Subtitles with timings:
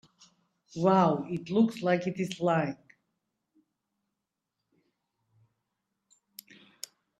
[0.75, 1.27] Wow!
[1.29, 2.75] It looks like it is flying!